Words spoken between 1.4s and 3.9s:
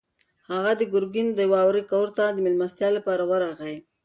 وراره کور ته د مېلمستیا لپاره ورغی.